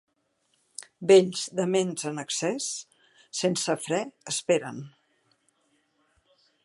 [1.11, 2.69] Vells dements en excés,
[3.41, 4.01] sense fre,
[4.35, 4.81] esperen.